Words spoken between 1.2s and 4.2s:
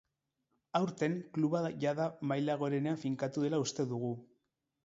kluba jada maila gorenean finkatu dela uste dugu.